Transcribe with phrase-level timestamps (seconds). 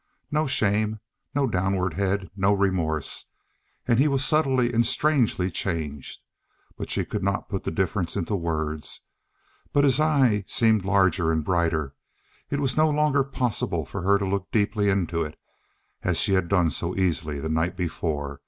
[0.31, 0.99] No shame,
[1.35, 3.25] no downward head, no remorse.
[3.87, 6.21] And he was subtly and strangely changed.
[6.87, 9.01] She could not put the difference into words.
[9.71, 11.93] But his eye seemed larger and brighter
[12.49, 15.37] it was no longer possible for her to look deeply into it,
[16.01, 18.39] as she had done so easily the night before.